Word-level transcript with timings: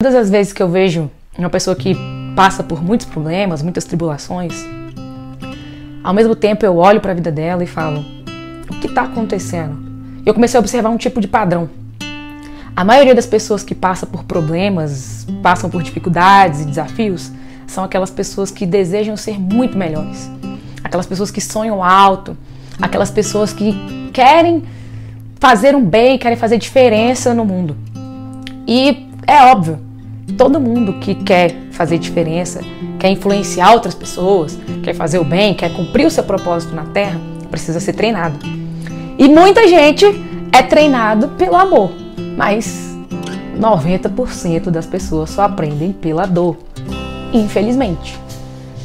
Todas 0.00 0.14
as 0.14 0.30
vezes 0.30 0.52
que 0.52 0.62
eu 0.62 0.68
vejo 0.68 1.10
uma 1.36 1.50
pessoa 1.50 1.74
que 1.74 1.92
passa 2.36 2.62
por 2.62 2.80
muitos 2.80 3.04
problemas, 3.04 3.62
muitas 3.62 3.82
tribulações, 3.82 4.54
ao 6.04 6.14
mesmo 6.14 6.36
tempo 6.36 6.64
eu 6.64 6.76
olho 6.76 7.00
para 7.00 7.10
a 7.10 7.14
vida 7.16 7.32
dela 7.32 7.64
e 7.64 7.66
falo: 7.66 8.04
o 8.70 8.78
que 8.78 8.86
está 8.86 9.02
acontecendo? 9.02 9.76
Eu 10.24 10.32
comecei 10.32 10.56
a 10.56 10.60
observar 10.60 10.90
um 10.90 10.96
tipo 10.96 11.20
de 11.20 11.26
padrão. 11.26 11.68
A 12.76 12.84
maioria 12.84 13.12
das 13.12 13.26
pessoas 13.26 13.64
que 13.64 13.74
passa 13.74 14.06
por 14.06 14.22
problemas, 14.22 15.26
passam 15.42 15.68
por 15.68 15.82
dificuldades 15.82 16.60
e 16.60 16.66
desafios, 16.66 17.32
são 17.66 17.82
aquelas 17.82 18.12
pessoas 18.12 18.52
que 18.52 18.64
desejam 18.64 19.16
ser 19.16 19.36
muito 19.36 19.76
melhores. 19.76 20.30
Aquelas 20.84 21.06
pessoas 21.06 21.32
que 21.32 21.40
sonham 21.40 21.82
alto, 21.82 22.38
aquelas 22.80 23.10
pessoas 23.10 23.52
que 23.52 23.74
querem 24.12 24.62
fazer 25.40 25.74
um 25.74 25.84
bem, 25.84 26.16
querem 26.18 26.38
fazer 26.38 26.56
diferença 26.56 27.34
no 27.34 27.44
mundo. 27.44 27.76
E 28.64 29.08
é 29.26 29.42
óbvio, 29.42 29.87
todo 30.36 30.60
mundo 30.60 30.94
que 30.94 31.14
quer 31.14 31.54
fazer 31.72 31.98
diferença, 31.98 32.60
quer 32.98 33.10
influenciar 33.10 33.72
outras 33.72 33.94
pessoas, 33.94 34.58
quer 34.82 34.94
fazer 34.94 35.18
o 35.18 35.24
bem, 35.24 35.54
quer 35.54 35.72
cumprir 35.72 36.06
o 36.06 36.10
seu 36.10 36.24
propósito 36.24 36.74
na 36.74 36.84
Terra, 36.84 37.20
precisa 37.50 37.80
ser 37.80 37.92
treinado. 37.92 38.38
E 39.18 39.28
muita 39.28 39.66
gente 39.66 40.04
é 40.52 40.62
treinado 40.62 41.28
pelo 41.30 41.56
amor, 41.56 41.92
mas 42.36 42.96
90% 43.58 44.70
das 44.70 44.86
pessoas 44.86 45.30
só 45.30 45.42
aprendem 45.42 45.92
pela 45.92 46.26
dor, 46.26 46.56
infelizmente. 47.32 48.18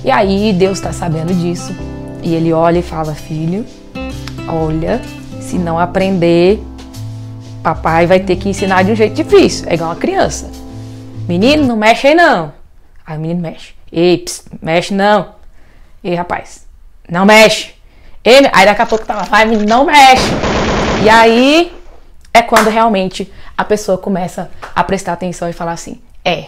E 0.04 0.12
aí 0.12 0.52
Deus 0.54 0.80
está 0.80 0.92
sabendo 0.92 1.34
disso 1.34 1.74
e 2.22 2.34
ele 2.34 2.52
olha 2.52 2.80
e 2.80 2.84
fala: 2.84 3.14
Filho, 3.14 3.66
olha, 4.48 5.02
se 5.40 5.58
não 5.58 5.78
aprender, 5.78 6.62
papai 7.62 8.08
vai 8.08 8.20
ter 8.20 8.36
que 8.36 8.50
ensinar 8.50 8.84
de 8.84 8.92
um 8.92 8.96
jeito 8.96 9.14
difícil. 9.14 9.66
É 9.70 9.76
igual 9.76 9.92
uma 9.92 9.96
criança. 9.96 10.63
Menino, 11.28 11.66
não 11.66 11.76
mexe 11.78 12.08
aí 12.08 12.16
não. 12.16 12.54
Aí 13.06 13.18
o 13.18 13.20
menino 13.20 13.42
mexe. 13.42 13.74
Ei, 13.92 14.26
mexe 14.62 14.94
não. 14.94 15.36
Ei, 16.04 16.16
rapaz, 16.16 16.66
não 17.10 17.26
mexe. 17.26 17.74
Ei, 18.24 18.50
aí 18.52 18.66
daqui 18.66 18.82
a 18.82 18.86
pouco 18.86 19.06
tá 19.06 19.16
lá, 19.16 19.24
vai, 19.24 19.46
menino, 19.46 19.68
não 19.68 19.86
mexe. 19.86 20.32
E 21.04 21.10
aí 21.10 21.74
é 22.34 22.42
quando 22.42 22.70
realmente 22.70 23.32
a 23.58 23.64
pessoa 23.64 23.98
começa 23.98 24.50
a 24.76 24.84
prestar 24.84 25.14
atenção 25.14 25.50
e 25.50 25.54
falar 25.54 25.74
assim: 25.74 26.02
é, 26.26 26.48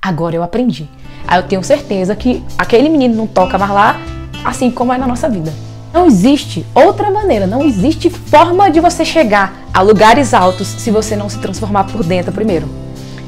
agora 0.00 0.36
eu 0.36 0.42
aprendi. 0.42 0.88
Aí 1.26 1.38
eu 1.38 1.42
tenho 1.42 1.64
certeza 1.64 2.14
que 2.14 2.44
aquele 2.56 2.88
menino 2.88 3.16
não 3.16 3.26
toca 3.26 3.58
mais 3.58 3.70
lá, 3.70 3.96
assim 4.44 4.70
como 4.70 4.92
é 4.92 4.98
na 4.98 5.06
nossa 5.06 5.28
vida. 5.28 5.52
Não 5.92 6.06
existe 6.06 6.64
outra 6.74 7.10
maneira, 7.10 7.46
não 7.46 7.64
existe 7.64 8.10
forma 8.10 8.70
de 8.70 8.80
você 8.80 9.04
chegar 9.04 9.54
a 9.72 9.80
lugares 9.80 10.34
altos 10.34 10.68
se 10.68 10.90
você 10.90 11.16
não 11.16 11.28
se 11.28 11.38
transformar 11.38 11.84
por 11.84 12.04
dentro 12.04 12.32
primeiro. 12.32 12.68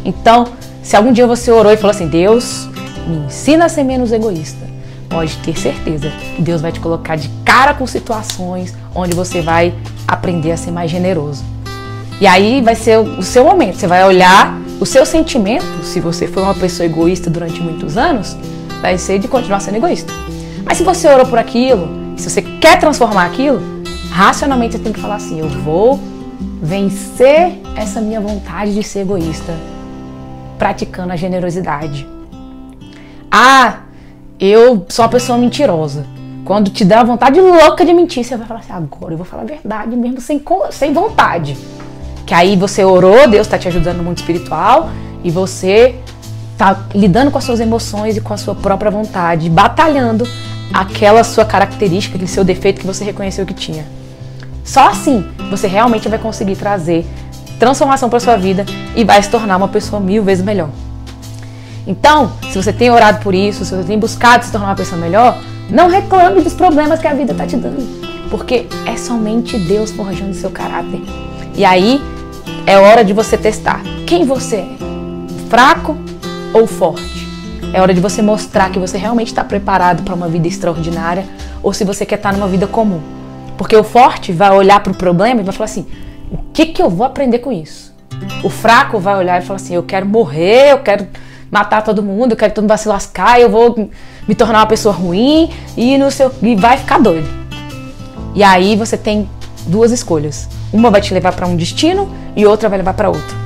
Então, 0.04 0.46
se 0.82 0.96
algum 0.96 1.12
dia 1.12 1.26
você 1.26 1.50
orou 1.50 1.72
e 1.72 1.76
falou 1.76 1.90
assim: 1.90 2.08
Deus, 2.08 2.68
me 3.06 3.26
ensina 3.26 3.66
a 3.66 3.68
ser 3.68 3.84
menos 3.84 4.12
egoísta, 4.12 4.66
pode 5.08 5.36
ter 5.38 5.58
certeza 5.58 6.10
que 6.36 6.42
Deus 6.42 6.60
vai 6.60 6.72
te 6.72 6.80
colocar 6.80 7.16
de 7.16 7.28
cara 7.44 7.74
com 7.74 7.86
situações 7.86 8.74
onde 8.94 9.14
você 9.14 9.40
vai 9.40 9.74
aprender 10.06 10.52
a 10.52 10.56
ser 10.56 10.70
mais 10.70 10.90
generoso. 10.90 11.44
E 12.20 12.26
aí 12.26 12.60
vai 12.60 12.74
ser 12.74 12.98
o 12.98 13.22
seu 13.22 13.44
momento. 13.44 13.76
Você 13.76 13.86
vai 13.86 14.04
olhar 14.04 14.58
o 14.80 14.86
seu 14.86 15.04
sentimento, 15.06 15.66
se 15.82 16.00
você 16.00 16.26
foi 16.26 16.42
uma 16.42 16.54
pessoa 16.54 16.86
egoísta 16.86 17.30
durante 17.30 17.60
muitos 17.60 17.96
anos, 17.96 18.36
vai 18.80 18.96
ser 18.98 19.18
de 19.18 19.28
continuar 19.28 19.60
sendo 19.60 19.76
egoísta. 19.76 20.12
Mas 20.64 20.78
se 20.78 20.84
você 20.84 21.08
orou 21.08 21.26
por 21.26 21.38
aquilo, 21.38 21.88
se 22.16 22.28
você 22.28 22.42
quer 22.42 22.78
transformar 22.78 23.26
aquilo, 23.26 23.60
racionalmente 24.10 24.76
você 24.76 24.82
tem 24.82 24.92
que 24.92 25.00
falar 25.00 25.16
assim: 25.16 25.40
eu 25.40 25.48
vou 25.48 25.98
vencer 26.62 27.60
essa 27.76 28.00
minha 28.00 28.20
vontade 28.20 28.74
de 28.74 28.82
ser 28.82 29.00
egoísta 29.00 29.54
praticando 30.58 31.12
a 31.12 31.16
generosidade. 31.16 32.06
Ah, 33.30 33.80
eu 34.40 34.86
sou 34.88 35.04
uma 35.04 35.10
pessoa 35.10 35.38
mentirosa. 35.38 36.04
Quando 36.44 36.70
te 36.70 36.90
a 36.92 37.04
vontade 37.04 37.40
louca 37.40 37.84
de 37.84 37.92
mentir, 37.92 38.24
você 38.24 38.36
vai 38.36 38.46
falar 38.46 38.60
assim: 38.60 38.72
agora 38.72 39.12
eu 39.12 39.18
vou 39.18 39.26
falar 39.26 39.42
a 39.42 39.46
verdade 39.46 39.94
mesmo 39.94 40.20
sem, 40.20 40.42
sem 40.70 40.92
vontade. 40.92 41.56
Que 42.26 42.34
aí 42.34 42.56
você 42.56 42.84
orou, 42.84 43.28
Deus 43.28 43.46
está 43.46 43.58
te 43.58 43.68
ajudando 43.68 43.98
no 43.98 44.04
mundo 44.04 44.18
espiritual 44.18 44.90
e 45.22 45.30
você 45.30 45.96
está 46.52 46.86
lidando 46.94 47.30
com 47.30 47.38
as 47.38 47.44
suas 47.44 47.60
emoções 47.60 48.16
e 48.16 48.20
com 48.20 48.34
a 48.34 48.36
sua 48.36 48.54
própria 48.54 48.90
vontade, 48.90 49.48
batalhando 49.48 50.26
aquela 50.72 51.22
sua 51.22 51.44
característica, 51.44 52.16
aquele 52.16 52.30
seu 52.30 52.44
defeito 52.44 52.80
que 52.80 52.86
você 52.86 53.04
reconheceu 53.04 53.46
que 53.46 53.54
tinha. 53.54 53.84
Só 54.64 54.88
assim 54.88 55.24
você 55.50 55.66
realmente 55.66 56.08
vai 56.08 56.18
conseguir 56.18 56.56
trazer 56.56 57.06
transformação 57.58 58.08
para 58.08 58.20
sua 58.20 58.36
vida 58.36 58.64
e 58.94 59.04
vai 59.04 59.22
se 59.22 59.30
tornar 59.30 59.56
uma 59.56 59.68
pessoa 59.68 60.00
mil 60.00 60.22
vezes 60.22 60.44
melhor. 60.44 60.70
Então, 61.86 62.32
se 62.50 62.62
você 62.62 62.72
tem 62.72 62.90
orado 62.90 63.22
por 63.22 63.34
isso, 63.34 63.64
se 63.64 63.74
você 63.74 63.84
tem 63.84 63.98
buscado 63.98 64.44
se 64.44 64.52
tornar 64.52 64.68
uma 64.68 64.76
pessoa 64.76 65.00
melhor, 65.00 65.38
não 65.70 65.88
reclame 65.88 66.40
dos 66.42 66.54
problemas 66.54 67.00
que 67.00 67.06
a 67.06 67.14
vida 67.14 67.32
está 67.32 67.46
te 67.46 67.56
dando, 67.56 67.82
porque 68.30 68.66
é 68.86 68.96
somente 68.96 69.58
Deus 69.58 69.90
forjando 69.90 70.34
seu 70.34 70.50
caráter. 70.50 71.00
E 71.54 71.64
aí 71.64 72.00
é 72.66 72.78
hora 72.78 73.04
de 73.04 73.12
você 73.12 73.36
testar 73.36 73.80
quem 74.06 74.24
você 74.24 74.56
é, 74.56 74.68
fraco 75.48 75.96
ou 76.52 76.66
forte. 76.66 77.26
É 77.72 77.80
hora 77.80 77.92
de 77.92 78.00
você 78.00 78.22
mostrar 78.22 78.70
que 78.70 78.78
você 78.78 78.96
realmente 78.96 79.28
está 79.28 79.44
preparado 79.44 80.02
para 80.02 80.14
uma 80.14 80.28
vida 80.28 80.48
extraordinária 80.48 81.24
ou 81.62 81.72
se 81.72 81.84
você 81.84 82.06
quer 82.06 82.16
estar 82.16 82.32
numa 82.32 82.48
vida 82.48 82.66
comum. 82.66 83.00
Porque 83.58 83.76
o 83.76 83.84
forte 83.84 84.32
vai 84.32 84.50
olhar 84.50 84.80
para 84.80 84.92
o 84.92 84.94
problema 84.94 85.40
e 85.40 85.44
vai 85.44 85.52
falar 85.52 85.66
assim: 85.66 85.86
o 86.30 86.38
que, 86.52 86.66
que 86.66 86.82
eu 86.82 86.90
vou 86.90 87.06
aprender 87.06 87.38
com 87.38 87.52
isso? 87.52 87.94
O 88.42 88.50
fraco 88.50 88.98
vai 88.98 89.16
olhar 89.16 89.40
e 89.40 89.44
falar 89.44 89.56
assim: 89.56 89.74
eu 89.74 89.82
quero 89.82 90.06
morrer, 90.06 90.72
eu 90.72 90.78
quero 90.78 91.06
matar 91.50 91.82
todo 91.82 92.02
mundo, 92.02 92.32
eu 92.32 92.36
quero 92.36 92.50
que 92.50 92.54
todo 92.54 92.64
mundo 92.64 92.70
vai 92.70 92.78
se 92.78 92.88
lascar, 92.88 93.40
eu 93.40 93.48
vou 93.48 93.90
me 94.26 94.34
tornar 94.34 94.60
uma 94.60 94.66
pessoa 94.66 94.94
ruim 94.94 95.50
e, 95.76 95.96
no 95.96 96.10
seu, 96.10 96.30
e 96.42 96.54
vai 96.54 96.76
ficar 96.76 96.98
doido. 96.98 97.28
E 98.34 98.42
aí 98.42 98.76
você 98.76 98.96
tem 98.96 99.28
duas 99.66 99.90
escolhas. 99.90 100.48
Uma 100.72 100.90
vai 100.90 101.00
te 101.00 101.14
levar 101.14 101.32
para 101.32 101.46
um 101.46 101.56
destino 101.56 102.08
e 102.36 102.44
outra 102.46 102.68
vai 102.68 102.78
levar 102.78 102.94
para 102.94 103.08
outro. 103.08 103.36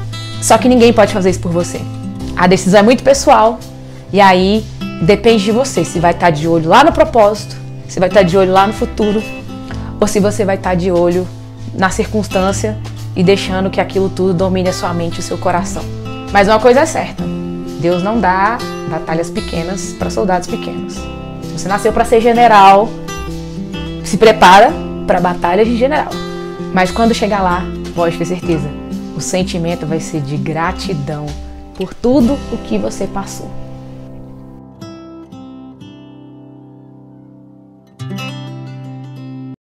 Só 0.40 0.58
que 0.58 0.68
ninguém 0.68 0.92
pode 0.92 1.12
fazer 1.12 1.30
isso 1.30 1.40
por 1.40 1.52
você. 1.52 1.80
A 2.36 2.46
decisão 2.46 2.80
é 2.80 2.82
muito 2.82 3.02
pessoal 3.04 3.60
e 4.12 4.20
aí 4.20 4.64
depende 5.02 5.44
de 5.44 5.52
você 5.52 5.84
se 5.84 6.00
vai 6.00 6.10
estar 6.10 6.30
de 6.30 6.48
olho 6.48 6.68
lá 6.68 6.82
no 6.82 6.92
propósito, 6.92 7.56
se 7.86 8.00
vai 8.00 8.08
estar 8.08 8.22
de 8.22 8.36
olho 8.36 8.52
lá 8.52 8.66
no 8.66 8.72
futuro 8.72 9.22
ou 10.00 10.06
se 10.06 10.18
você 10.18 10.44
vai 10.44 10.56
estar 10.56 10.74
de 10.74 10.90
olho 10.90 11.26
na 11.74 11.90
circunstância 11.90 12.78
e 13.14 13.22
deixando 13.22 13.70
que 13.70 13.80
aquilo 13.80 14.08
tudo 14.08 14.34
domine 14.34 14.68
a 14.68 14.72
sua 14.72 14.92
mente 14.92 15.16
e 15.16 15.20
o 15.20 15.22
seu 15.22 15.38
coração. 15.38 15.82
Mas 16.32 16.48
uma 16.48 16.58
coisa 16.58 16.80
é 16.80 16.86
certa: 16.86 17.22
Deus 17.80 18.02
não 18.02 18.20
dá 18.20 18.58
batalhas 18.90 19.30
pequenas 19.30 19.92
para 19.98 20.10
soldados 20.10 20.48
pequenos. 20.48 20.96
Você 21.56 21.68
nasceu 21.68 21.92
para 21.92 22.04
ser 22.04 22.20
general, 22.20 22.88
se 24.04 24.16
prepara 24.16 24.72
para 25.06 25.20
batalhas 25.20 25.66
de 25.66 25.76
general. 25.76 26.12
Mas 26.72 26.90
quando 26.90 27.14
chegar 27.14 27.42
lá, 27.42 27.64
pode 27.94 28.16
ter 28.16 28.24
certeza, 28.24 28.68
o 29.16 29.20
sentimento 29.20 29.86
vai 29.86 30.00
ser 30.00 30.20
de 30.22 30.36
gratidão 30.36 31.26
por 31.74 31.92
tudo 31.92 32.38
o 32.52 32.58
que 32.58 32.78
você 32.78 33.06
passou. 33.06 33.50